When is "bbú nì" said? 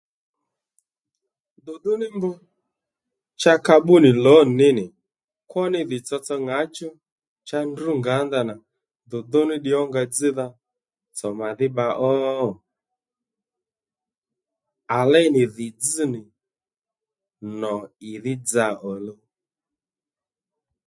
3.81-4.11